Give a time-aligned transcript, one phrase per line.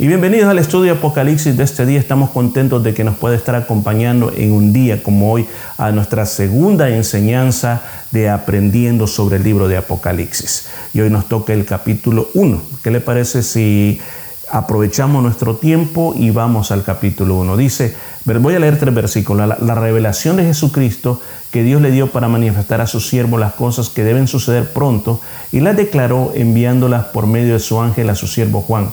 [0.00, 1.98] Y bienvenidos al estudio Apocalipsis de este día.
[1.98, 5.44] Estamos contentos de que nos pueda estar acompañando en un día como hoy
[5.76, 7.82] a nuestra segunda enseñanza
[8.12, 10.68] de aprendiendo sobre el libro de Apocalipsis.
[10.94, 12.62] Y hoy nos toca el capítulo 1.
[12.80, 14.00] ¿Qué le parece si
[14.48, 17.56] aprovechamos nuestro tiempo y vamos al capítulo 1?
[17.56, 19.48] Dice, voy a leer tres versículos.
[19.48, 21.20] La, la revelación de Jesucristo
[21.50, 25.20] que Dios le dio para manifestar a su siervo las cosas que deben suceder pronto
[25.50, 28.90] y las declaró enviándolas por medio de su ángel a su siervo Juan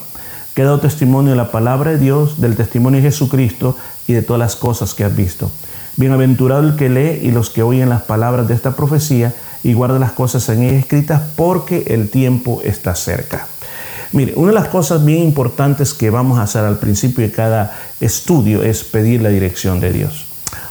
[0.55, 3.77] que dado testimonio de la palabra de Dios, del testimonio de Jesucristo
[4.07, 5.51] y de todas las cosas que has visto.
[5.97, 9.33] Bienaventurado el que lee y los que oyen las palabras de esta profecía
[9.63, 13.47] y guarda las cosas en ella escritas porque el tiempo está cerca.
[14.13, 17.77] Mire, una de las cosas bien importantes que vamos a hacer al principio de cada
[17.99, 20.25] estudio es pedir la dirección de Dios.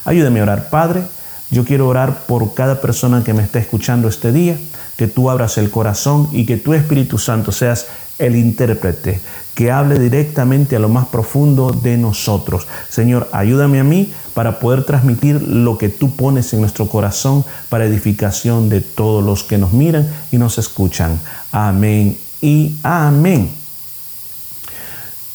[0.07, 1.03] Ayúdame a orar, Padre.
[1.51, 4.59] Yo quiero orar por cada persona que me está escuchando este día,
[4.97, 7.87] que tú abras el corazón y que tu Espíritu Santo seas
[8.19, 9.21] el intérprete,
[9.55, 12.67] que hable directamente a lo más profundo de nosotros.
[12.89, 17.85] Señor, ayúdame a mí para poder transmitir lo que tú pones en nuestro corazón para
[17.85, 21.21] edificación de todos los que nos miran y nos escuchan.
[21.53, 23.51] Amén y amén.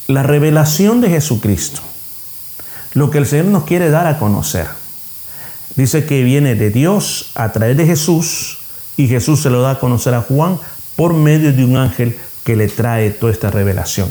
[0.07, 1.81] La revelación de Jesucristo,
[2.93, 4.67] lo que el Señor nos quiere dar a conocer,
[5.75, 8.57] dice que viene de Dios a través de Jesús
[8.97, 10.57] y Jesús se lo da a conocer a Juan
[10.97, 12.17] por medio de un ángel
[12.49, 14.09] que le trae toda esta revelación.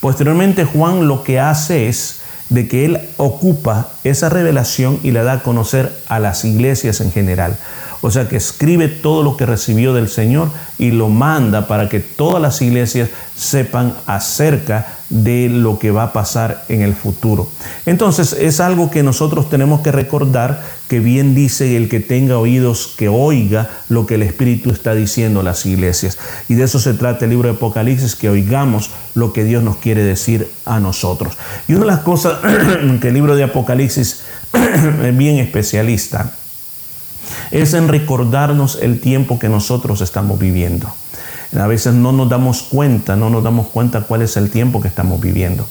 [0.00, 2.18] Posteriormente Juan lo que hace es
[2.50, 7.12] de que él ocupa esa revelación y la da a conocer a las iglesias en
[7.12, 7.56] general.
[8.02, 11.98] O sea que escribe todo lo que recibió del Señor y lo manda para que
[11.98, 17.48] todas las iglesias sepan acerca de lo que va a pasar en el futuro.
[17.86, 22.94] Entonces es algo que nosotros tenemos que recordar que bien dice el que tenga oídos
[22.96, 26.18] que oiga lo que el Espíritu está diciendo a las iglesias.
[26.48, 29.76] Y de eso se trata el libro de Apocalipsis, que oigamos lo que Dios nos
[29.76, 31.34] quiere decir a nosotros.
[31.68, 32.38] Y una de las cosas
[33.00, 36.32] que el libro de Apocalipsis es bien especialista
[37.50, 40.92] es en recordarnos el tiempo que nosotros estamos viviendo.
[41.56, 44.88] A veces no nos damos cuenta, no nos damos cuenta cuál es el tiempo que
[44.88, 45.66] estamos viviendo.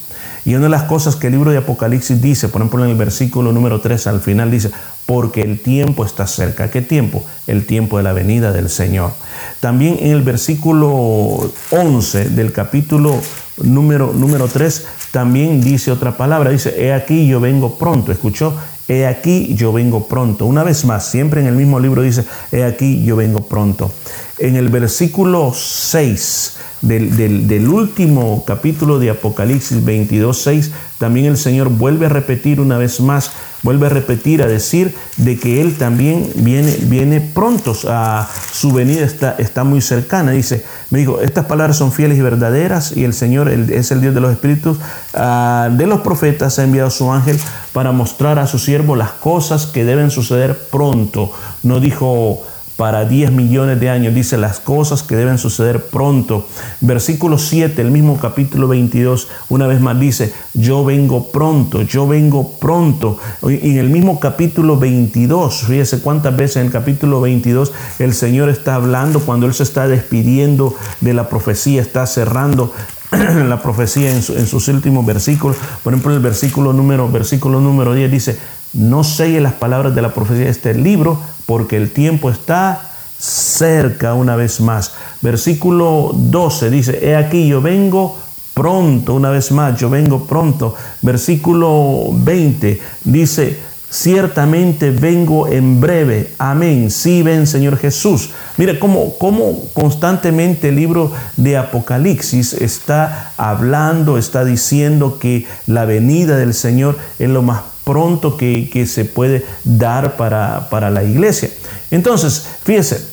[0.46, 2.98] Y una de las cosas que el libro de Apocalipsis dice, por ejemplo en el
[2.98, 4.70] versículo número 3 al final dice,
[5.08, 6.70] porque el tiempo está cerca.
[6.70, 7.24] ¿Qué tiempo?
[7.48, 9.12] El tiempo de la venida del Señor.
[9.60, 13.20] También en el versículo 11 del capítulo
[13.58, 18.12] número, número 3 también dice otra palabra, dice, he aquí yo vengo pronto.
[18.12, 18.54] ¿Escuchó?
[18.88, 20.46] He aquí yo vengo pronto.
[20.46, 23.92] Una vez más, siempre en el mismo libro dice, he aquí yo vengo pronto.
[24.38, 32.06] En el versículo 6 del, último capítulo de Apocalipsis 22, 6, también el Señor vuelve
[32.06, 33.32] a repetir una vez más,
[33.64, 39.06] vuelve a repetir, a decir de que Él también viene, viene pronto, a su venida
[39.06, 40.32] está, está muy cercana.
[40.32, 44.14] Dice, me dijo, estas palabras son fieles y verdaderas y el Señor es el Dios
[44.14, 44.78] de los espíritus,
[45.14, 47.40] ah, de los profetas ha enviado su ángel
[47.72, 51.32] para mostrar a su siervo las cosas que deben suceder pronto.
[51.64, 52.44] No dijo
[52.78, 54.14] para 10 millones de años.
[54.14, 56.48] Dice las cosas que deben suceder pronto.
[56.82, 62.52] Versículo 7, el mismo capítulo 22, una vez más dice, yo vengo pronto, yo vengo
[62.60, 63.18] pronto.
[63.44, 68.50] Y en el mismo capítulo 22, fíjese cuántas veces en el capítulo 22 el Señor
[68.50, 72.74] está hablando cuando Él se está despidiendo de la profecía, está cerrando
[73.12, 75.58] la profecía en, sus últimos versículos.
[75.84, 78.40] Por ejemplo, el versículo número, versículo número 10 dice,
[78.76, 84.14] no selle las palabras de la profecía de este libro, porque el tiempo está cerca
[84.14, 84.94] una vez más.
[85.22, 88.18] Versículo 12 dice, he aquí yo vengo
[88.54, 90.76] pronto, una vez más, yo vengo pronto.
[91.02, 93.60] Versículo 20 dice,
[93.90, 96.34] ciertamente vengo en breve.
[96.38, 96.92] Amén.
[96.92, 98.32] Sí, ven, Señor Jesús.
[98.58, 106.38] Mire cómo, cómo, constantemente el libro de Apocalipsis está hablando, está diciendo que la venida
[106.38, 111.50] del Señor es lo más pronto que, se puede dar para, para la iglesia.
[111.92, 113.08] Entonces, fíjese,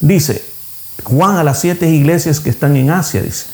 [0.00, 0.44] dice
[1.04, 3.46] Juan a las siete iglesias que están en Asia, dice,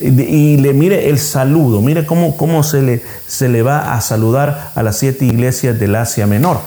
[0.00, 4.72] y le mire el saludo, mire cómo, cómo se, le, se le va a saludar
[4.74, 6.60] a las siete iglesias del Asia Menor.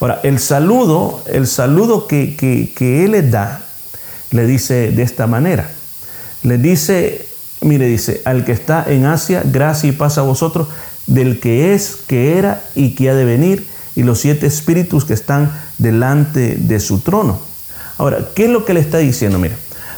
[0.00, 3.62] Ahora, el saludo, el saludo que, que, que él le da,
[4.30, 5.70] le dice de esta manera.
[6.42, 7.26] Le dice,
[7.62, 10.68] mire, dice, al que está en Asia, gracia y paz a vosotros,
[11.06, 15.14] del que es, que era y que ha de venir, y los siete espíritus que
[15.14, 17.40] están delante de su trono.
[17.98, 19.38] Ahora, ¿qué es lo que le está diciendo?
[19.38, 19.56] Mira,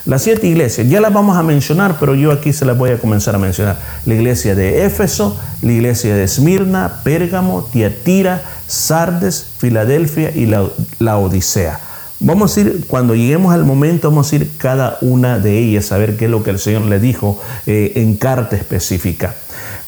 [0.08, 2.98] las siete iglesias, ya las vamos a mencionar, pero yo aquí se las voy a
[2.98, 3.78] comenzar a mencionar.
[4.06, 11.80] La iglesia de Éfeso, la iglesia de Esmirna, Pérgamo, Tiatira, Sardes, Filadelfia y la, Odisea.
[12.20, 15.98] Vamos a ir, cuando lleguemos al momento, vamos a ir cada una de ellas a
[15.98, 19.34] ver qué es lo que el Señor le dijo eh, en carta específica.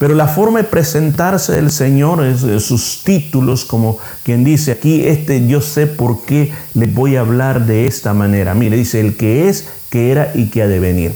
[0.01, 5.47] Pero la forma de presentarse del Señor es sus títulos, como quien dice aquí, este
[5.47, 8.55] yo sé por qué le voy a hablar de esta manera.
[8.55, 11.15] Mire, dice el que es, que era y que ha de venir.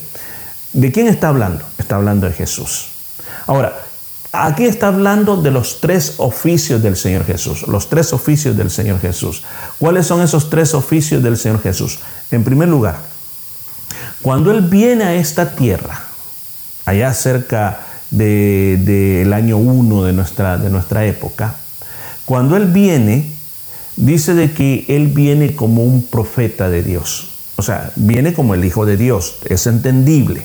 [0.74, 1.64] ¿De quién está hablando?
[1.78, 2.88] Está hablando de Jesús.
[3.46, 3.72] Ahora,
[4.36, 9.00] Aquí está hablando de los tres oficios del Señor Jesús, los tres oficios del Señor
[9.00, 9.44] Jesús.
[9.78, 12.00] ¿Cuáles son esos tres oficios del Señor Jesús?
[12.32, 12.96] En primer lugar,
[14.22, 16.00] cuando Él viene a esta tierra,
[16.84, 17.78] allá cerca
[18.10, 21.56] del año 1 de nuestra, de nuestra época,
[22.24, 23.30] cuando Él viene,
[23.96, 27.30] dice de que Él viene como un profeta de Dios.
[27.56, 29.36] O sea, viene como el Hijo de Dios.
[29.44, 30.42] Es entendible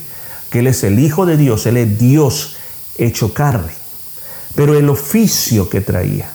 [0.50, 2.56] que Él es el Hijo de Dios, Él es Dios
[2.97, 3.71] hecho carne.
[4.55, 6.29] Pero el oficio que traía,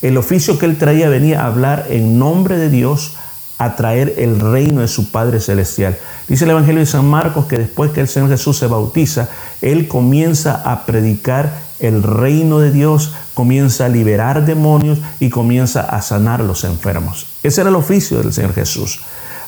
[0.00, 3.14] el oficio que él traía venía a hablar en nombre de Dios,
[3.64, 5.96] a traer el reino de su Padre Celestial.
[6.28, 9.28] Dice el Evangelio de San Marcos que después que el Señor Jesús se bautiza,
[9.60, 16.00] él comienza a predicar el reino de Dios, comienza a liberar demonios y comienza a
[16.00, 17.26] sanar a los enfermos.
[17.42, 19.00] Ese era el oficio del Señor Jesús.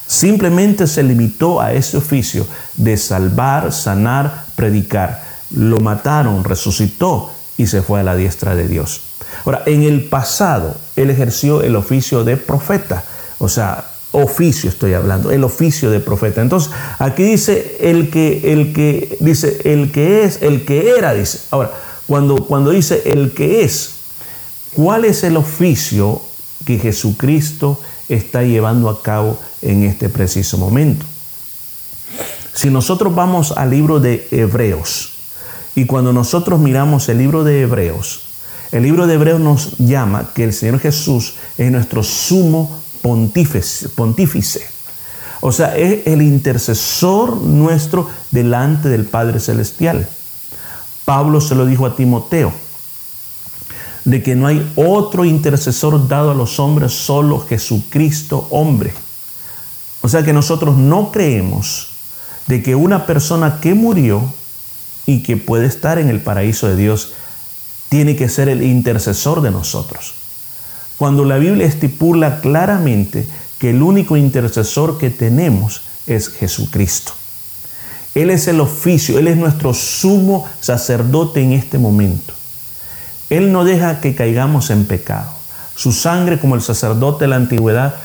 [0.06, 2.46] Simplemente se limitó a ese oficio
[2.76, 5.22] de salvar, sanar, predicar.
[5.50, 9.00] Lo mataron, resucitó y se fue a la diestra de Dios.
[9.44, 13.04] Ahora, en el pasado, él ejerció el oficio de profeta,
[13.38, 13.84] o sea,
[14.14, 16.40] oficio estoy hablando, el oficio de profeta.
[16.40, 21.40] Entonces, aquí dice el que, el que, dice el que es, el que era, dice.
[21.50, 21.72] Ahora,
[22.06, 23.94] cuando, cuando dice el que es,
[24.74, 26.22] ¿cuál es el oficio
[26.64, 31.04] que Jesucristo está llevando a cabo en este preciso momento?
[32.52, 35.10] Si nosotros vamos al libro de Hebreos,
[35.74, 38.20] y cuando nosotros miramos el libro de Hebreos,
[38.70, 44.66] el libro de Hebreos nos llama que el Señor Jesús es nuestro sumo pontífice.
[45.42, 50.08] O sea, es el intercesor nuestro delante del Padre Celestial.
[51.04, 52.50] Pablo se lo dijo a Timoteo,
[54.06, 58.94] de que no hay otro intercesor dado a los hombres, solo Jesucristo hombre.
[60.00, 61.88] O sea que nosotros no creemos
[62.46, 64.22] de que una persona que murió
[65.06, 67.12] y que puede estar en el paraíso de Dios,
[67.90, 70.14] tiene que ser el intercesor de nosotros.
[70.96, 73.26] Cuando la Biblia estipula claramente
[73.58, 77.12] que el único intercesor que tenemos es Jesucristo.
[78.14, 82.32] Él es el oficio, Él es nuestro sumo sacerdote en este momento.
[83.28, 85.30] Él no deja que caigamos en pecado.
[85.74, 87.96] Su sangre, como el sacerdote de la antigüedad,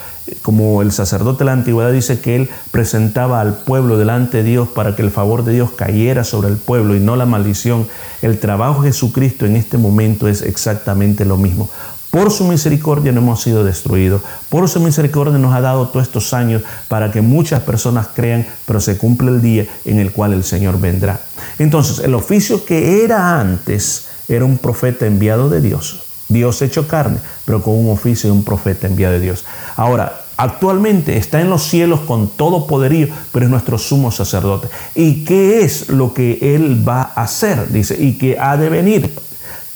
[0.42, 4.68] como el sacerdote de la antigüedad dice que él presentaba al pueblo delante de Dios
[4.68, 7.88] para que el favor de Dios cayera sobre el pueblo y no la maldición,
[8.22, 11.70] el trabajo de Jesucristo en este momento es exactamente lo mismo.
[12.12, 14.22] Por su misericordia no hemos sido destruidos.
[14.50, 18.82] Por su misericordia nos ha dado todos estos años para que muchas personas crean, pero
[18.82, 21.20] se cumple el día en el cual el Señor vendrá.
[21.60, 26.02] Entonces, el oficio que era antes era un profeta enviado de Dios.
[26.30, 29.46] Dios hecho carne, pero con un oficio de un profeta enviado de Dios.
[29.76, 34.68] Ahora, actualmente está en los cielos con todo poderío, pero es nuestro sumo sacerdote.
[34.96, 37.72] ¿Y qué es lo que Él va a hacer?
[37.72, 39.14] Dice, y que ha de venir.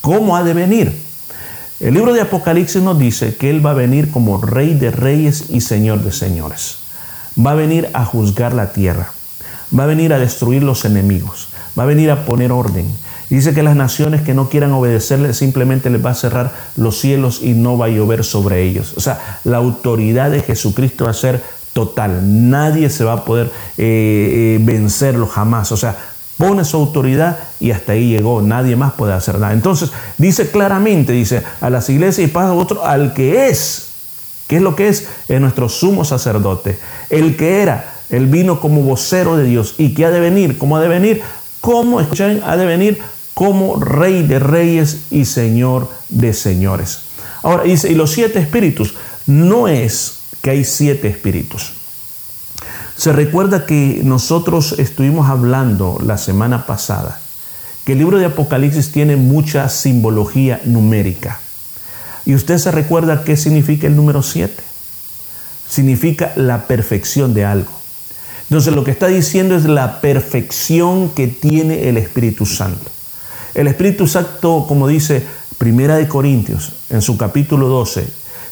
[0.02, 1.03] ¿Cómo ha de venir?
[1.84, 5.50] El libro de Apocalipsis nos dice que Él va a venir como Rey de reyes
[5.50, 6.78] y Señor de señores.
[7.38, 9.12] Va a venir a juzgar la tierra.
[9.78, 11.50] Va a venir a destruir los enemigos.
[11.78, 12.88] Va a venir a poner orden
[13.30, 17.42] Dice que las naciones que no quieran obedecerle simplemente les va a cerrar los cielos
[17.42, 18.94] y no va a llover sobre ellos.
[18.96, 21.44] O sea, la autoridad de Jesucristo va a ser
[21.74, 22.22] total.
[22.50, 25.74] Nadie se va a poder eh, eh, vencerlo jamás.
[25.74, 25.98] O sea,
[26.38, 28.42] pone su autoridad y hasta ahí llegó.
[28.42, 29.54] Nadie más puede hacer nada.
[29.54, 33.90] Entonces, dice claramente, dice, a las iglesias y pasa otro, al que es.
[34.48, 35.08] ¿Qué es lo que es?
[35.28, 36.78] Es nuestro sumo sacerdote.
[37.10, 39.76] El que era, él vino como vocero de Dios.
[39.78, 40.58] ¿Y qué ha de venir?
[40.58, 41.22] ¿Cómo ha de venir?
[41.62, 42.42] ¿Cómo, escuchan?
[42.46, 43.02] Ha de venir
[43.34, 47.00] como Rey de Reyes y Señor de Señores.
[47.42, 51.74] Ahora dice, y los siete espíritus, no es que hay siete espíritus.
[53.04, 57.20] Se recuerda que nosotros estuvimos hablando la semana pasada
[57.84, 61.42] que el libro de Apocalipsis tiene mucha simbología numérica.
[62.26, 64.64] Y usted se recuerda qué significa el número siete.
[65.68, 67.74] Significa la perfección de algo.
[68.44, 72.90] Entonces lo que está diciendo es la perfección que tiene el Espíritu Santo.
[73.54, 75.22] El Espíritu Santo, como dice
[75.58, 78.08] Primera de Corintios en su capítulo 12,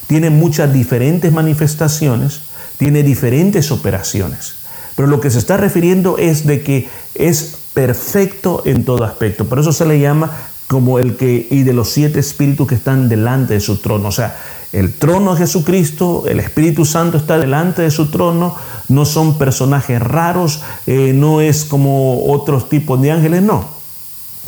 [0.08, 4.54] tiene muchas diferentes manifestaciones, tiene diferentes operaciones.
[4.96, 9.46] Pero lo que se está refiriendo es de que es perfecto en todo aspecto.
[9.46, 10.30] Por eso se le llama
[10.66, 14.08] como el que, y de los siete espíritus que están delante de su trono.
[14.08, 14.38] O sea,
[14.72, 18.56] el trono de Jesucristo, el Espíritu Santo está delante de su trono,
[18.88, 23.66] no son personajes raros, eh, no es como otros tipos de ángeles, no.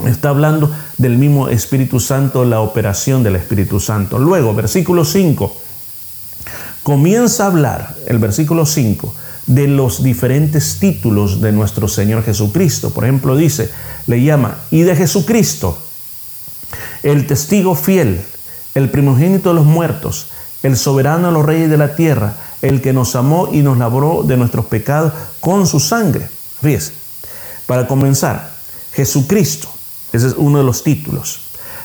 [0.06, 4.18] Está hablando del mismo Espíritu Santo, la operación del Espíritu Santo.
[4.18, 5.56] Luego, versículo 5,
[6.84, 9.12] comienza a hablar, el versículo 5,
[9.46, 12.90] de los diferentes títulos de nuestro Señor Jesucristo.
[12.90, 13.70] Por ejemplo, dice,
[14.06, 15.76] le llama, y de Jesucristo,
[17.02, 18.22] el testigo fiel,
[18.74, 20.28] el primogénito de los muertos,
[20.62, 24.22] el soberano de los reyes de la tierra, el que nos amó y nos labró
[24.22, 26.28] de nuestros pecados con su sangre.
[26.60, 26.92] Fíjese,
[27.66, 28.52] para comenzar,
[28.92, 29.68] Jesucristo,
[30.12, 31.40] ese es uno de los títulos.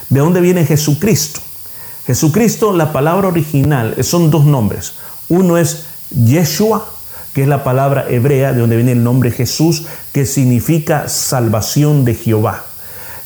[0.09, 1.39] ¿De dónde viene Jesucristo?
[2.09, 4.93] Jesucristo, la palabra original, son dos nombres.
[5.27, 6.89] Uno es Yeshua,
[7.35, 12.15] que es la palabra hebrea de donde viene el nombre Jesús, que significa salvación de
[12.15, 12.65] Jehová.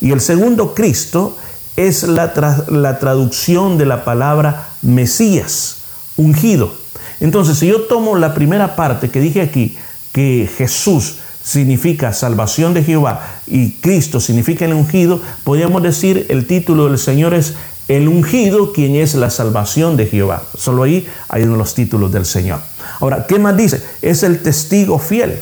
[0.01, 1.37] Y el segundo Cristo
[1.77, 2.33] es la,
[2.67, 5.77] la traducción de la palabra Mesías,
[6.17, 6.73] ungido.
[7.21, 9.77] Entonces, si yo tomo la primera parte que dije aquí,
[10.11, 16.89] que Jesús significa salvación de Jehová y Cristo significa el ungido, podríamos decir el título
[16.89, 17.53] del Señor es
[17.93, 20.43] el ungido, quien es la salvación de Jehová.
[20.57, 22.59] Solo ahí hay uno de los títulos del Señor.
[22.99, 23.81] Ahora, ¿qué más dice?
[24.01, 25.37] Es el testigo fiel.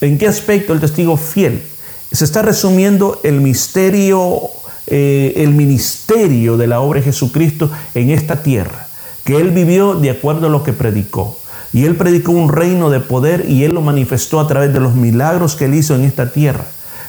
[0.00, 1.62] ¿En qué aspecto el testigo fiel?
[2.10, 4.50] Se está resumiendo el misterio
[4.88, 8.88] eh, el ministerio de la obra de Jesucristo en esta tierra,
[9.24, 11.38] que Él vivió de acuerdo a lo que predicó.
[11.72, 14.94] Y Él predicó un reino de poder y Él lo manifestó a través de los
[14.94, 16.66] milagros que Él hizo en esta tierra.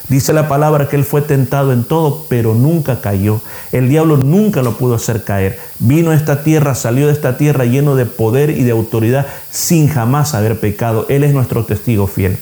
[0.10, 3.40] Dice la palabra que Él fue tentado en todo, pero nunca cayó.
[3.72, 5.60] El diablo nunca lo pudo hacer caer.
[5.80, 9.88] Vino a esta tierra, salió de esta tierra lleno de poder y de autoridad sin
[9.88, 11.06] jamás haber pecado.
[11.10, 12.38] Él es nuestro testigo fiel.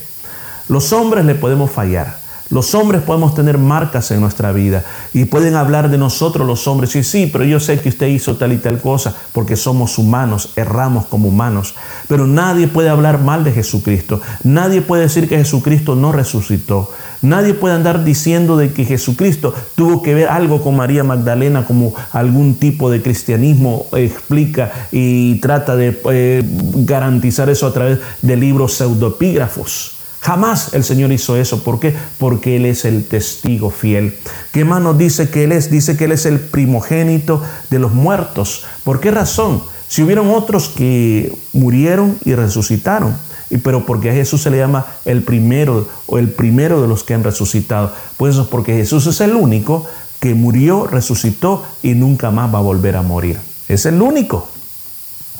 [0.68, 2.21] Los hombres le podemos fallar.
[2.52, 6.94] Los hombres podemos tener marcas en nuestra vida y pueden hablar de nosotros los hombres
[6.96, 10.50] y sí, pero yo sé que usted hizo tal y tal cosa porque somos humanos,
[10.54, 11.74] erramos como humanos.
[12.08, 14.20] Pero nadie puede hablar mal de Jesucristo.
[14.44, 16.90] Nadie puede decir que Jesucristo no resucitó.
[17.22, 21.94] Nadie puede andar diciendo de que Jesucristo tuvo que ver algo con María Magdalena como
[22.12, 26.42] algún tipo de cristianismo explica y trata de eh,
[26.84, 30.01] garantizar eso a través de libros pseudopígrafos.
[30.22, 31.64] Jamás el Señor hizo eso.
[31.64, 31.94] ¿Por qué?
[32.18, 34.14] Porque Él es el testigo fiel.
[34.52, 35.68] ¿Qué más nos dice que Él es?
[35.68, 38.64] Dice que Él es el primogénito de los muertos.
[38.84, 39.60] ¿Por qué razón?
[39.88, 43.16] Si hubieron otros que murieron y resucitaron,
[43.64, 47.14] pero porque a Jesús se le llama el primero o el primero de los que
[47.14, 47.92] han resucitado.
[48.16, 49.86] Pues eso es porque Jesús es el único
[50.20, 53.40] que murió, resucitó y nunca más va a volver a morir.
[53.66, 54.48] Es el único.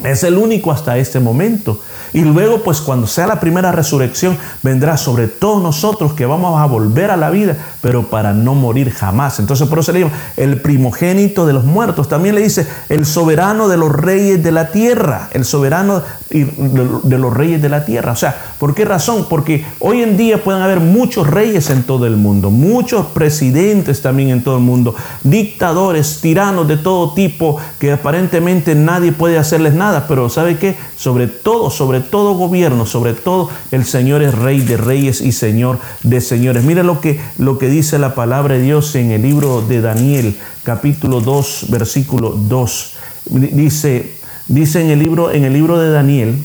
[0.04, 1.78] Es el único hasta este momento.
[2.14, 6.66] Y luego, pues cuando sea la primera resurrección, vendrá sobre todos nosotros que vamos a
[6.66, 9.38] volver a la vida, pero para no morir jamás.
[9.38, 12.08] Entonces, por eso le llama el primogénito de los muertos.
[12.08, 15.28] También le dice el soberano de los reyes de la tierra.
[15.32, 18.12] El soberano de los reyes de la tierra.
[18.12, 19.26] O sea, ¿por qué razón?
[19.28, 24.30] Porque hoy en día pueden haber muchos reyes en todo el mundo, muchos presidentes también
[24.30, 29.81] en todo el mundo, dictadores, tiranos de todo tipo, que aparentemente nadie puede hacerles nada.
[30.06, 30.76] Pero ¿sabe qué?
[30.96, 35.78] Sobre todo, sobre todo gobierno, sobre todo el Señor es Rey de Reyes y Señor
[36.04, 36.62] de Señores.
[36.62, 40.36] Mire lo que, lo que dice la palabra de Dios en el libro de Daniel,
[40.62, 42.92] capítulo 2, versículo 2.
[43.26, 44.14] Dice,
[44.46, 46.44] dice en, el libro, en el libro de Daniel,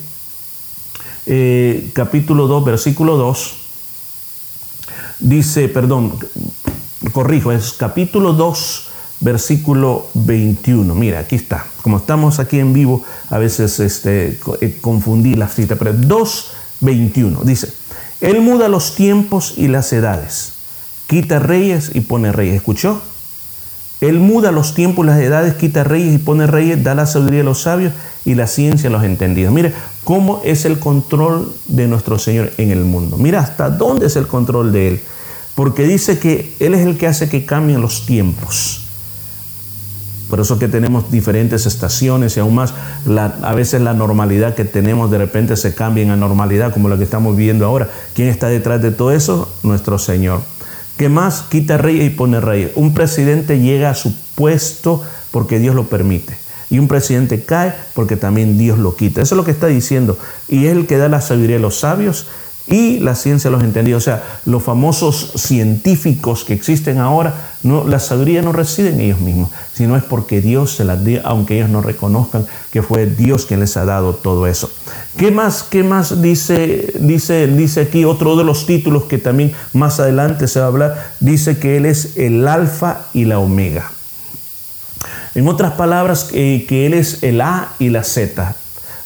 [1.28, 3.54] eh, capítulo 2, versículo 2,
[5.20, 6.18] dice, perdón,
[7.12, 8.88] corrijo, es capítulo 2,
[9.20, 10.94] versículo 21.
[10.96, 11.66] Mira, aquí está.
[11.82, 17.74] Como estamos aquí en vivo, a veces este, eh, confundí la cita, pero 2.21 dice,
[18.22, 20.54] Él muda los tiempos y las edades,
[21.08, 22.56] quita reyes y pone reyes.
[22.56, 23.02] ¿Escuchó?
[24.00, 27.42] Él muda los tiempos y las edades, quita reyes y pone reyes, da la sabiduría
[27.42, 27.94] a los sabios
[28.26, 29.52] y la ciencia a los entendidos.
[29.52, 33.18] Mire cómo es el control de nuestro Señor en el mundo.
[33.18, 35.02] Mira hasta dónde es el control de Él.
[35.56, 38.87] Porque dice que Él es el que hace que cambien los tiempos.
[40.30, 42.74] Por eso que tenemos diferentes estaciones y aún más
[43.42, 47.06] a veces la normalidad que tenemos de repente se cambia en anormalidad como lo que
[47.06, 47.90] estamos viviendo ahora.
[48.14, 49.50] ¿Quién está detrás de todo eso?
[49.64, 50.42] Nuestro Señor.
[50.98, 51.44] ¿Qué más?
[51.44, 52.72] Quita rey y pone rey.
[52.76, 56.36] Un presidente llega a su puesto porque Dios lo permite.
[56.70, 59.22] Y un presidente cae porque también Dios lo quita.
[59.22, 60.18] Eso es lo que está diciendo.
[60.50, 62.28] Y es el que da la sabiduría a los sabios
[62.68, 63.98] y la ciencia los entendió.
[63.98, 67.34] O sea, los famosos científicos que existen ahora,
[67.64, 71.22] no, la sabiduría no reside en ellos mismos, sino es porque Dios se las dio,
[71.24, 74.70] aunque ellos no reconozcan que fue Dios quien les ha dado todo eso.
[75.18, 80.00] ¿Qué más, qué más dice, dice, dice aquí otro de los títulos que también más
[80.00, 81.12] adelante se va a hablar?
[81.20, 83.92] Dice que Él es el alfa y la omega.
[85.36, 88.56] En otras palabras, eh, que Él es el A y la Z.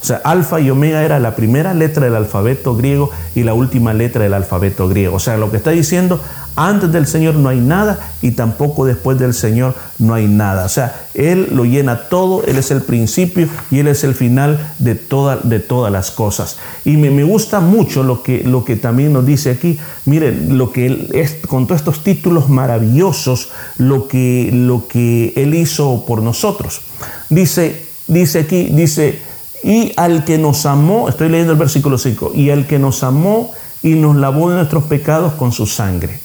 [0.02, 3.94] O sea, alfa y omega era la primera letra del alfabeto griego y la última
[3.94, 5.16] letra del alfabeto griego.
[5.16, 6.20] O sea, lo que está diciendo,
[6.56, 10.66] antes del Señor no hay nada y tampoco después del Señor no hay nada.
[10.66, 14.74] O sea, Él lo llena todo, Él es el principio y Él es el final
[14.80, 16.58] de, de todas las cosas.
[16.84, 19.80] Y me, me, gusta mucho lo que, lo que también nos dice aquí.
[20.06, 26.06] Miren, lo que es, con todos estos títulos maravillosos, lo que, lo que Él hizo
[26.08, 26.82] por nosotros.
[27.30, 29.31] Dice, dice aquí, dice,
[29.64, 33.52] y al que nos amó, estoy leyendo el versículo 5, y al que nos amó
[33.84, 36.20] y nos lavó de nuestros pecados con su sangre.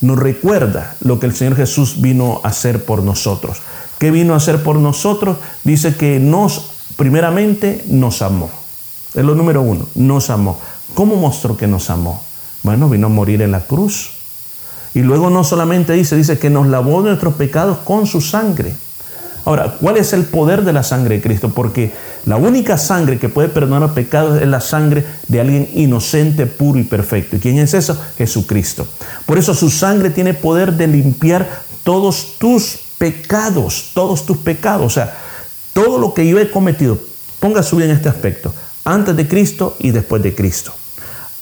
[0.00, 3.58] Nos recuerda lo que el Señor Jesús vino a hacer por nosotros.
[3.98, 5.38] ¿Qué vino a hacer por nosotros?
[5.64, 8.50] Dice que nos, primeramente, nos amó.
[9.14, 10.58] Es lo número uno, nos amó.
[10.94, 12.22] ¿Cómo mostró que nos amó?
[12.62, 14.10] Bueno, vino a morir en la cruz.
[14.94, 18.74] Y luego no solamente dice, dice que nos lavó de nuestros pecados con su sangre.
[19.44, 21.50] Ahora, ¿cuál es el poder de la sangre de Cristo?
[21.50, 21.92] Porque
[22.26, 26.84] la única sangre que puede perdonar pecados es la sangre de alguien inocente, puro y
[26.84, 27.36] perfecto.
[27.36, 27.98] ¿Y quién es eso?
[28.16, 28.86] Jesucristo.
[29.24, 31.48] Por eso su sangre tiene poder de limpiar
[31.82, 34.86] todos tus pecados, todos tus pecados.
[34.86, 35.16] O sea,
[35.72, 36.98] todo lo que yo he cometido,
[37.40, 38.52] ponga su vida en este aspecto,
[38.84, 40.72] antes de Cristo y después de Cristo.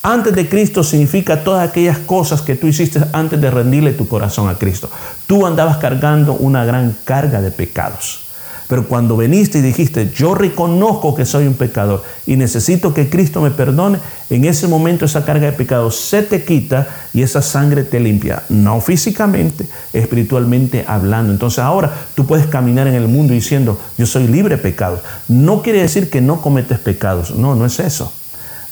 [0.09, 4.49] Antes de Cristo significa todas aquellas cosas que tú hiciste antes de rendirle tu corazón
[4.49, 4.89] a Cristo.
[5.27, 8.21] Tú andabas cargando una gran carga de pecados.
[8.69, 13.41] Pero cuando viniste y dijiste, yo reconozco que soy un pecador y necesito que Cristo
[13.41, 13.99] me perdone,
[14.31, 18.45] en ese momento esa carga de pecados se te quita y esa sangre te limpia,
[18.49, 21.33] no físicamente, espiritualmente hablando.
[21.33, 25.01] Entonces ahora tú puedes caminar en el mundo diciendo, yo soy libre de pecados.
[25.27, 28.13] No quiere decir que no cometes pecados, no, no es eso.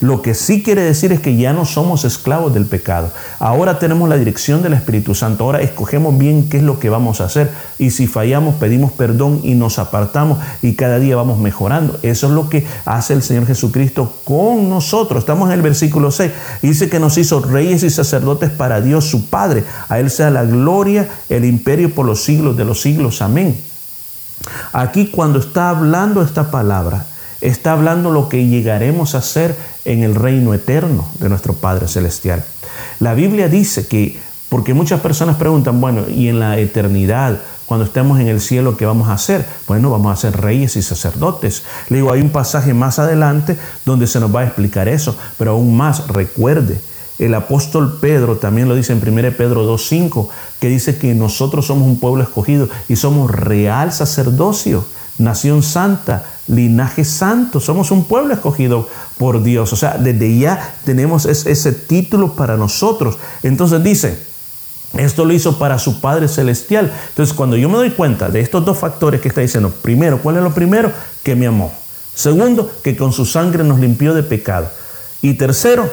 [0.00, 3.10] Lo que sí quiere decir es que ya no somos esclavos del pecado.
[3.38, 5.44] Ahora tenemos la dirección del Espíritu Santo.
[5.44, 7.50] Ahora escogemos bien qué es lo que vamos a hacer.
[7.78, 11.98] Y si fallamos, pedimos perdón y nos apartamos y cada día vamos mejorando.
[12.02, 15.20] Eso es lo que hace el Señor Jesucristo con nosotros.
[15.20, 16.30] Estamos en el versículo 6.
[16.62, 19.64] Dice que nos hizo reyes y sacerdotes para Dios su Padre.
[19.88, 23.22] A Él sea la gloria, el imperio por los siglos de los siglos.
[23.22, 23.56] Amén.
[24.72, 27.06] Aquí cuando está hablando esta palabra,
[27.44, 29.54] está hablando lo que llegaremos a ser
[29.84, 32.42] en el reino eterno de nuestro Padre Celestial.
[33.00, 37.38] La Biblia dice que, porque muchas personas preguntan, bueno, ¿y en la eternidad?
[37.66, 39.44] Cuando estemos en el cielo, ¿qué vamos a hacer?
[39.68, 41.64] Bueno, vamos a ser reyes y sacerdotes.
[41.90, 45.52] Le digo, hay un pasaje más adelante donde se nos va a explicar eso, pero
[45.52, 46.80] aún más, recuerde,
[47.18, 50.28] el apóstol Pedro también lo dice en 1 Pedro 2.5,
[50.60, 54.84] que dice que nosotros somos un pueblo escogido y somos real sacerdocio,
[55.18, 59.72] nación santa, linaje santo, somos un pueblo escogido por Dios.
[59.72, 63.16] O sea, desde ya tenemos ese título para nosotros.
[63.42, 64.18] Entonces dice,
[64.96, 66.92] esto lo hizo para su Padre Celestial.
[67.08, 70.36] Entonces, cuando yo me doy cuenta de estos dos factores que está diciendo, primero, ¿cuál
[70.36, 70.92] es lo primero?
[71.22, 71.72] Que me amó.
[72.14, 74.70] Segundo, que con su sangre nos limpió de pecado.
[75.20, 75.90] Y tercero,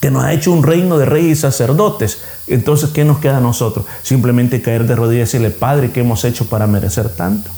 [0.00, 2.22] que nos ha hecho un reino de reyes y sacerdotes.
[2.46, 3.84] Entonces, ¿qué nos queda a nosotros?
[4.02, 7.50] Simplemente caer de rodillas y decirle, Padre, ¿qué hemos hecho para merecer tanto?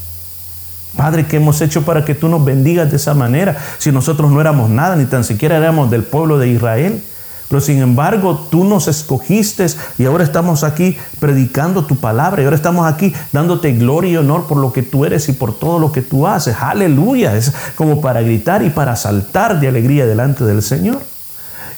[0.98, 3.56] Padre, ¿qué hemos hecho para que tú nos bendigas de esa manera?
[3.78, 7.00] Si nosotros no éramos nada, ni tan siquiera éramos del pueblo de Israel.
[7.48, 9.64] Pero sin embargo, tú nos escogiste
[9.96, 14.48] y ahora estamos aquí predicando tu palabra y ahora estamos aquí dándote gloria y honor
[14.48, 16.56] por lo que tú eres y por todo lo que tú haces.
[16.58, 17.36] Aleluya.
[17.36, 20.98] Es como para gritar y para saltar de alegría delante del Señor.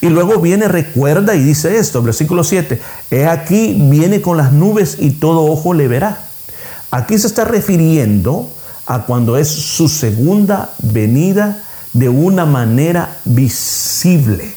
[0.00, 2.80] Y luego viene, recuerda y dice esto, versículo 7,
[3.10, 6.22] he aquí viene con las nubes y todo ojo le verá.
[6.90, 8.48] Aquí se está refiriendo
[8.86, 11.62] a cuando es su segunda venida
[11.92, 14.54] de una manera visible.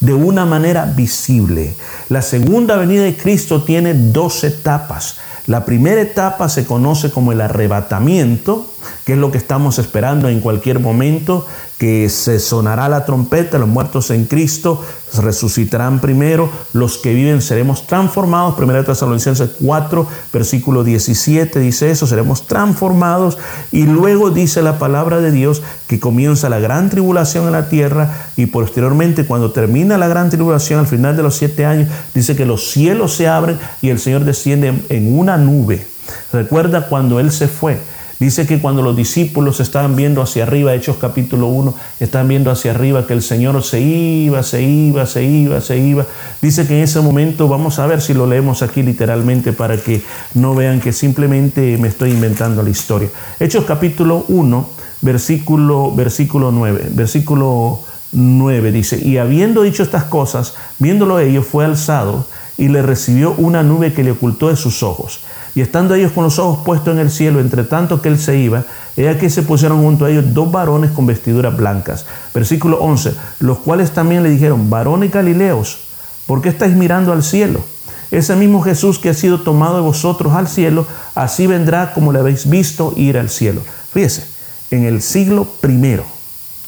[0.00, 1.74] De una manera visible.
[2.08, 5.16] La segunda venida de Cristo tiene dos etapas.
[5.46, 8.66] La primera etapa se conoce como el arrebatamiento,
[9.04, 11.46] que es lo que estamos esperando en cualquier momento,
[11.78, 14.84] que se sonará la trompeta, los muertos en Cristo
[15.16, 18.56] resucitarán primero, los que viven seremos transformados.
[18.56, 23.38] Primera Tesalonicenses 4, versículo 17 dice eso, seremos transformados.
[23.72, 28.28] Y luego dice la palabra de Dios que comienza la gran tribulación en la tierra
[28.36, 32.44] y posteriormente cuando termina la gran tribulación al final de los siete años, dice que
[32.44, 35.86] los cielos se abren y el Señor desciende en una nube.
[36.32, 37.78] Recuerda cuando Él se fue
[38.18, 42.72] Dice que cuando los discípulos estaban viendo hacia arriba, Hechos capítulo 1, estaban viendo hacia
[42.72, 46.04] arriba que el Señor se iba, se iba, se iba, se iba.
[46.42, 50.02] Dice que en ese momento, vamos a ver si lo leemos aquí literalmente para que
[50.34, 53.08] no vean que simplemente me estoy inventando la historia.
[53.38, 54.68] Hechos capítulo 1,
[55.00, 62.26] versículo, versículo 9, versículo 9 dice, y habiendo dicho estas cosas, viéndolo ellos, fue alzado
[62.56, 65.20] y le recibió una nube que le ocultó de sus ojos.
[65.58, 68.38] Y estando ellos con los ojos puestos en el cielo, entre tanto que él se
[68.38, 68.62] iba,
[68.96, 72.06] he aquí se pusieron junto a ellos dos varones con vestiduras blancas.
[72.32, 75.80] Versículo 11, los cuales también le dijeron, varones galileos,
[76.28, 77.64] ¿por qué estáis mirando al cielo?
[78.12, 82.20] Ese mismo Jesús que ha sido tomado de vosotros al cielo, así vendrá como le
[82.20, 83.60] habéis visto ir al cielo.
[83.92, 84.28] Fíjese,
[84.70, 86.04] en el siglo primero,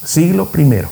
[0.02, 0.88] siglo primero,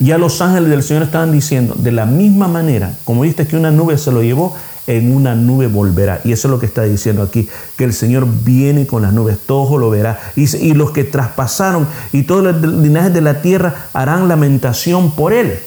[0.00, 3.70] ya los ángeles del Señor estaban diciendo, de la misma manera, como viste que una
[3.70, 6.20] nube se lo llevó, en una nube volverá.
[6.24, 9.38] Y eso es lo que está diciendo aquí, que el Señor viene con las nubes,
[9.46, 10.20] todo lo verá.
[10.36, 15.58] Y, los que traspasaron y todos los linajes de la tierra harán lamentación por él.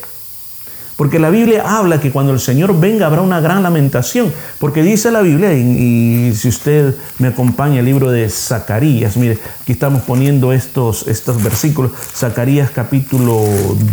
[0.96, 4.32] Porque la Biblia habla que cuando el Señor venga habrá una gran lamentación.
[4.58, 9.72] Porque dice la Biblia, y, si usted me acompaña el libro de Zacarías, mire, aquí
[9.72, 11.92] estamos poniendo estos, estos versículos.
[12.16, 13.44] Zacarías capítulo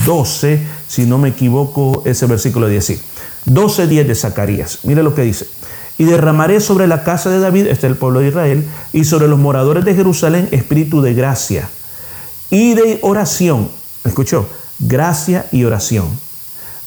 [0.06, 3.15] 12, si no me equivoco, ese versículo 10.
[3.46, 4.80] 12, 10 de Zacarías.
[4.84, 5.48] Mire lo que dice.
[5.98, 9.28] Y derramaré sobre la casa de David, este es el pueblo de Israel, y sobre
[9.28, 11.70] los moradores de Jerusalén espíritu de gracia
[12.50, 13.70] y de oración.
[14.04, 14.48] ¿Escuchó?
[14.80, 16.26] Gracia y oración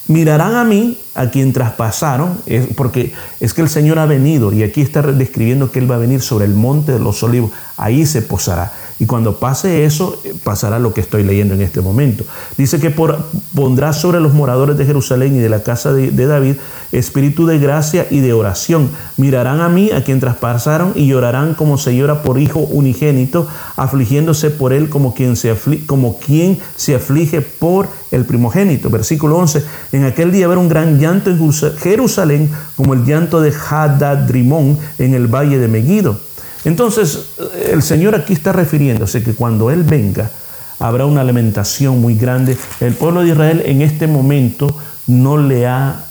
[0.08, 2.38] mirarán a mí, a quien traspasaron,
[2.76, 5.98] porque es que el Señor ha venido y aquí está describiendo que Él va a
[5.98, 8.72] venir sobre el monte de los olivos, ahí se posará.
[9.00, 12.24] Y cuando pase eso, eh, pasará lo que estoy leyendo en este momento.
[12.56, 16.56] Dice que pondrá sobre los moradores de Jerusalén y de la casa de, David
[16.90, 18.90] espíritu de gracia y de oración.
[19.16, 24.50] Mirarán a mí, a quien traspasaron, y llorarán como se llora por hijo unigénito, afligiéndose
[24.50, 25.54] por él como quien se,
[25.86, 28.90] como quien se aflige por el primogénito.
[28.90, 29.64] Versículo 11.
[29.92, 35.14] En aquel día habrá un gran llanto en Jerusalén, como el llanto de Hadadrimón en
[35.14, 36.27] el valle de Megiddo
[36.68, 37.30] entonces,
[37.70, 40.30] el Señor aquí está refiriéndose que cuando Él venga,
[40.78, 42.58] habrá una lamentación muy grande.
[42.80, 44.68] El pueblo de Israel en este momento
[45.06, 46.04] no le ha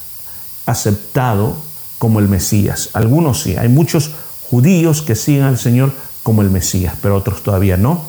[0.66, 1.56] aceptado
[1.98, 2.90] como el Mesías.
[2.94, 4.10] Algunos sí, hay muchos
[4.50, 5.92] judíos que siguen al Señor
[6.24, 8.02] como el Mesías, pero otros todavía no.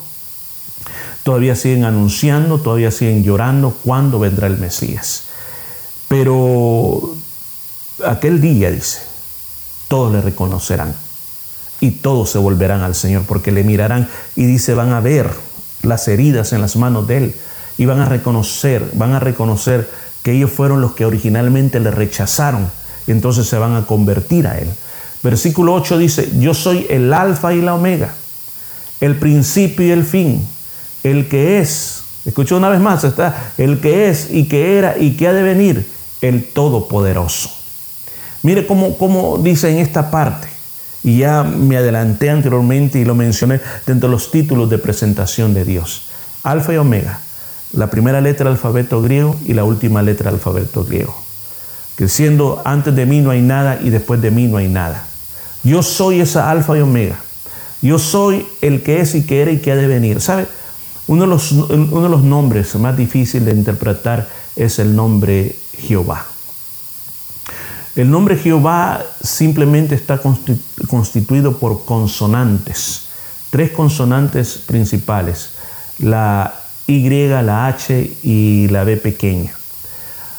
[1.22, 5.26] Todavía siguen anunciando, todavía siguen llorando cuándo vendrá el Mesías.
[6.08, 7.16] Pero
[8.04, 9.02] aquel día, dice,
[9.88, 10.96] todos le reconocerán
[11.82, 15.30] y todos se volverán al Señor porque le mirarán y dice, van a ver
[15.84, 17.36] las heridas en las manos de Él
[17.78, 19.90] y van a reconocer, van a reconocer
[20.24, 22.70] que ellos fueron los que originalmente le rechazaron
[23.08, 24.70] y entonces se van a convertir a Él.
[25.24, 28.14] Versículo 8 dice, yo soy el alfa y la omega,
[29.00, 30.46] el principio y el fin,
[31.04, 35.16] el que es, escucho una vez más, está el que es y que era y
[35.16, 35.90] que ha de venir,
[36.22, 37.50] el todopoderoso.
[38.44, 40.48] Mire cómo, cómo dice en esta parte,
[41.04, 45.66] y ya me adelanté anteriormente y lo mencioné dentro de los títulos de presentación de
[45.66, 46.08] Dios.
[46.44, 47.20] Alfa y Omega,
[47.74, 51.16] la primera letra del alfabeto griego y la última letra del alfabeto griego.
[51.96, 55.06] Que siendo antes de mí no hay nada y después de mí no hay nada.
[55.64, 57.20] Yo soy esa alfa y omega.
[57.82, 60.22] Yo soy el que es y que era y que ha de venir.
[60.22, 60.48] ¿Sabe?
[61.08, 66.26] Uno de los, uno de los nombres más difíciles de interpretar es el nombre Jehová.
[68.00, 70.22] El nombre Jehová simplemente está
[70.88, 73.10] constituido por consonantes,
[73.50, 75.50] tres consonantes principales,
[75.98, 76.54] la
[76.88, 79.52] Y, la H y la B pequeña.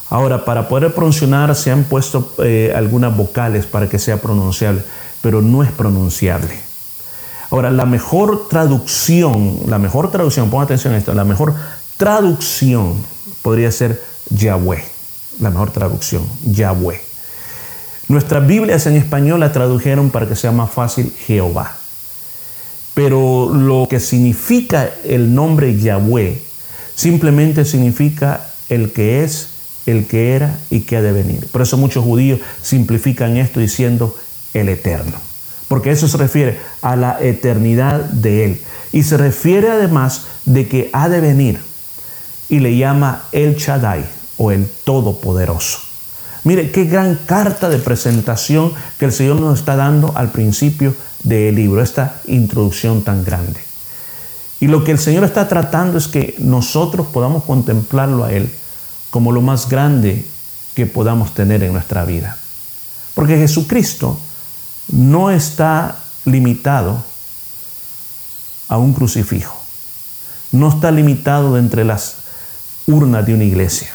[0.09, 4.83] Ahora, para poder pronunciar se han puesto eh, algunas vocales para que sea pronunciable,
[5.21, 6.59] pero no es pronunciable.
[7.51, 11.55] Ahora, la mejor traducción, la mejor traducción, ponga atención a esto, la mejor
[11.99, 12.95] traducción
[13.43, 14.83] podría ser Yahweh,
[15.41, 17.10] la mejor traducción, Yahweh.
[18.11, 21.77] Nuestras Biblias en español la tradujeron para que sea más fácil Jehová.
[22.93, 26.43] Pero lo que significa el nombre Yahweh
[26.97, 29.51] simplemente significa el que es,
[29.87, 31.47] el que era y que ha de venir.
[31.53, 34.19] Por eso muchos judíos simplifican esto diciendo
[34.55, 35.17] el eterno.
[35.69, 38.61] Porque eso se refiere a la eternidad de Él.
[38.91, 41.61] Y se refiere además de que ha de venir.
[42.49, 44.05] Y le llama el Shaddai
[44.37, 45.90] o el Todopoderoso.
[46.45, 51.55] Mire, qué gran carta de presentación que el Señor nos está dando al principio del
[51.55, 53.61] libro, esta introducción tan grande.
[54.61, 58.51] Y lo que el Señor está tratando es que nosotros podamos contemplarlo a Él
[59.11, 60.25] como lo más grande
[60.75, 62.39] que podamos tener en nuestra vida.
[63.15, 64.19] Porque Jesucristo
[64.89, 67.03] no está limitado
[68.69, 69.57] a un crucifijo,
[70.53, 72.17] no está limitado entre las
[72.87, 73.89] urnas de una iglesia.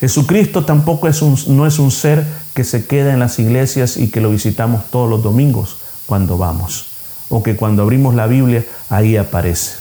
[0.00, 4.08] Jesucristo tampoco es un, no es un ser que se queda en las iglesias y
[4.08, 6.86] que lo visitamos todos los domingos cuando vamos,
[7.28, 9.72] o que cuando abrimos la Biblia ahí aparece.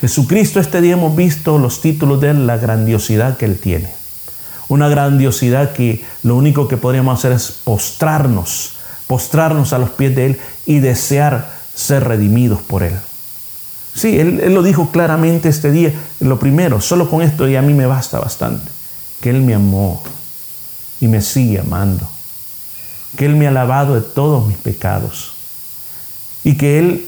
[0.00, 3.94] Jesucristo este día hemos visto los títulos de él, la grandiosidad que él tiene.
[4.68, 8.72] una grandiosidad que lo único que podríamos hacer es postrarnos,
[9.06, 12.94] postrarnos a los pies de Él y desear ser redimidos por Él.
[13.94, 15.92] Sí, él, él, lo dijo claramente este día.
[16.20, 18.70] Lo primero, solo con esto y a mí me basta bastante.
[19.20, 20.02] Que Él me amó
[21.00, 22.08] y me sigue amando.
[23.16, 25.32] Que Él me ha lavado de todos mis pecados.
[26.42, 27.06] Y que Él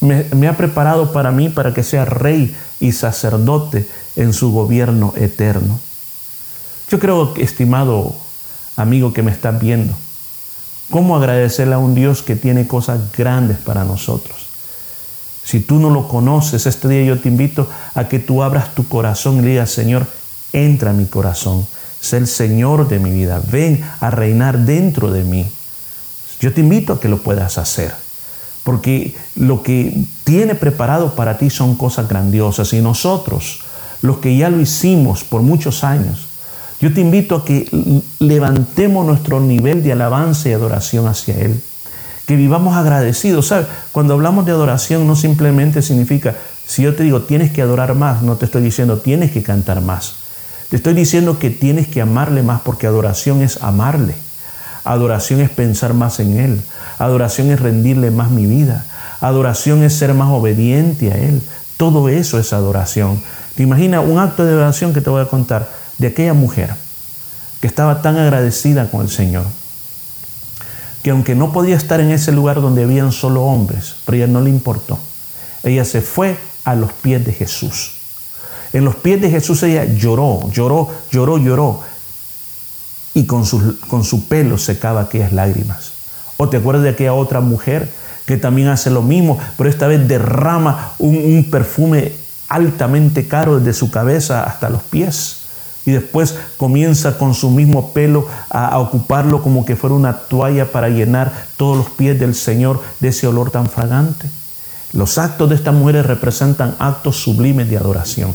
[0.00, 5.14] me, me ha preparado para mí para que sea rey y sacerdote en su gobierno
[5.16, 5.78] eterno.
[6.88, 8.14] Yo creo, estimado
[8.76, 9.94] amigo que me estás viendo,
[10.90, 14.45] ¿cómo agradecerle a un Dios que tiene cosas grandes para nosotros?
[15.46, 18.88] Si tú no lo conoces, este día yo te invito a que tú abras tu
[18.88, 20.04] corazón y digas, Señor,
[20.52, 21.64] entra a mi corazón,
[22.00, 25.46] sé el Señor de mi vida, ven a reinar dentro de mí.
[26.40, 27.94] Yo te invito a que lo puedas hacer,
[28.64, 32.72] porque lo que tiene preparado para ti son cosas grandiosas.
[32.72, 33.60] Y nosotros,
[34.02, 36.26] los que ya lo hicimos por muchos años,
[36.80, 37.70] yo te invito a que
[38.18, 41.62] levantemos nuestro nivel de alabanza y adoración hacia Él
[42.26, 43.46] que vivamos agradecidos.
[43.48, 43.66] ¿Sabes?
[43.92, 46.34] Cuando hablamos de adoración no simplemente significa,
[46.66, 49.80] si yo te digo tienes que adorar más, no te estoy diciendo tienes que cantar
[49.80, 50.16] más.
[50.68, 54.14] Te estoy diciendo que tienes que amarle más porque adoración es amarle.
[54.84, 56.60] Adoración es pensar más en Él.
[56.98, 58.84] Adoración es rendirle más mi vida.
[59.20, 61.40] Adoración es ser más obediente a Él.
[61.76, 63.22] Todo eso es adoración.
[63.54, 66.74] ¿Te imaginas un acto de adoración que te voy a contar de aquella mujer
[67.60, 69.44] que estaba tan agradecida con el Señor?
[71.06, 74.40] Que aunque no podía estar en ese lugar donde habían solo hombres, pero ella no
[74.40, 74.98] le importó.
[75.62, 77.92] Ella se fue a los pies de Jesús.
[78.72, 81.80] En los pies de Jesús ella lloró, lloró, lloró, lloró.
[83.14, 85.92] Y con su, con su pelo secaba aquellas lágrimas.
[86.38, 87.88] ¿O te acuerdas de aquella otra mujer
[88.24, 92.14] que también hace lo mismo, pero esta vez derrama un, un perfume
[92.48, 95.35] altamente caro desde su cabeza hasta los pies?
[95.86, 100.88] Y después comienza con su mismo pelo a, ocuparlo como que fuera una toalla para
[100.88, 104.28] llenar todos los pies del Señor de ese olor tan fragante.
[104.92, 108.32] Los actos de estas mujeres representan actos sublimes de adoración.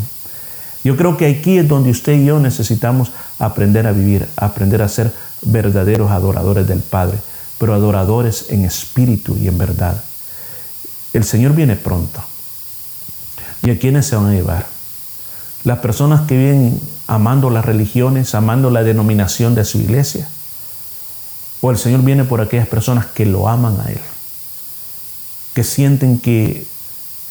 [0.83, 4.87] Yo creo que aquí es donde usted y yo necesitamos aprender a vivir, aprender a
[4.87, 7.17] ser verdaderos adoradores del Padre,
[7.57, 10.01] pero adoradores en espíritu y en verdad.
[11.13, 12.23] El Señor viene pronto.
[13.63, 14.65] ¿Y a quiénes se van a llevar?
[15.63, 16.79] Las personas que viven
[17.11, 20.29] amando las religiones, amando la denominación de su iglesia.
[21.59, 23.99] O el Señor viene por aquellas personas que lo aman a Él,
[25.53, 26.65] que sienten que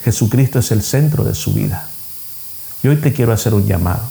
[0.05, 1.89] Jesucristo es el centro de su vida.
[2.83, 4.03] Y hoy te quiero hacer un llamado.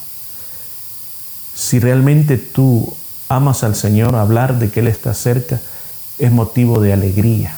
[1.54, 2.92] Si realmente tú
[3.28, 5.60] amas al Señor, hablar de que Él está cerca
[6.18, 7.56] es motivo de alegría.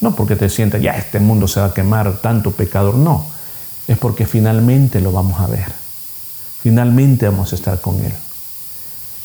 [0.00, 3.26] No porque te sientas, ya este mundo se va a quemar, tanto pecador, no.
[3.86, 5.85] Es porque finalmente lo vamos a ver
[6.66, 8.12] finalmente vamos a estar con Él.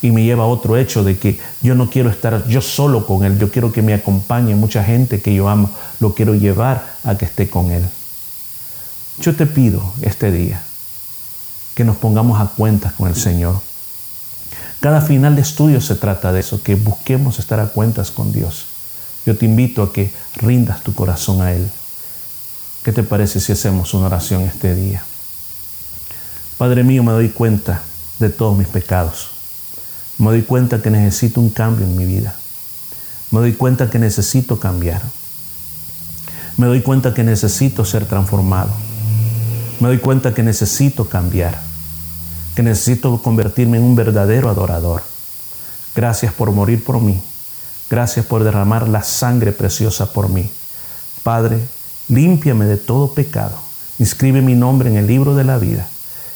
[0.00, 3.24] Y me lleva a otro hecho de que yo no quiero estar yo solo con
[3.24, 7.18] Él, yo quiero que me acompañe mucha gente que yo amo, lo quiero llevar a
[7.18, 7.82] que esté con Él.
[9.18, 10.62] Yo te pido este día
[11.74, 13.60] que nos pongamos a cuentas con el Señor.
[14.78, 18.66] Cada final de estudio se trata de eso, que busquemos estar a cuentas con Dios.
[19.26, 21.68] Yo te invito a que rindas tu corazón a Él.
[22.84, 25.02] ¿Qué te parece si hacemos una oración este día?
[26.58, 27.82] Padre mío, me doy cuenta
[28.18, 29.30] de todos mis pecados.
[30.18, 32.34] Me doy cuenta que necesito un cambio en mi vida.
[33.30, 35.02] Me doy cuenta que necesito cambiar.
[36.56, 38.70] Me doy cuenta que necesito ser transformado.
[39.80, 41.60] Me doy cuenta que necesito cambiar.
[42.54, 45.02] Que necesito convertirme en un verdadero adorador.
[45.96, 47.20] Gracias por morir por mí.
[47.88, 50.50] Gracias por derramar la sangre preciosa por mí.
[51.22, 51.58] Padre,
[52.08, 53.56] límpiame de todo pecado.
[53.98, 55.88] Inscribe mi nombre en el libro de la vida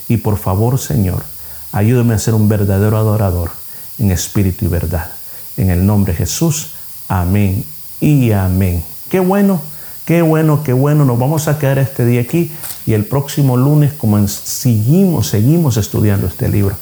[0.08, 1.24] y por favor, Señor,
[1.72, 3.50] ayúdame a ser un verdadero adorador
[3.98, 5.10] en espíritu y verdad.
[5.56, 6.72] En el nombre de Jesús,
[7.08, 7.64] amén
[8.00, 8.84] y amén.
[9.10, 9.60] Qué bueno,
[10.04, 11.04] qué bueno, qué bueno.
[11.04, 12.52] Nos vamos a quedar este día aquí
[12.86, 16.76] y el próximo lunes, como seguimos, seguimos estudiando este libro.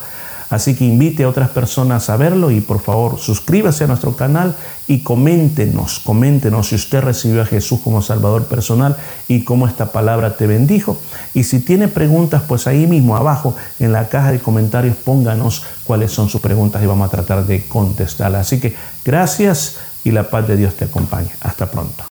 [0.50, 4.54] Así que invite a otras personas a verlo y por favor suscríbase a nuestro canal
[4.86, 8.96] y coméntenos, coméntenos si usted recibió a Jesús como Salvador personal
[9.28, 10.98] y cómo esta palabra te bendijo.
[11.32, 16.12] Y si tiene preguntas, pues ahí mismo abajo en la caja de comentarios pónganos cuáles
[16.12, 18.46] son sus preguntas y vamos a tratar de contestarlas.
[18.46, 21.30] Así que gracias y la paz de Dios te acompañe.
[21.40, 22.02] Hasta pronto.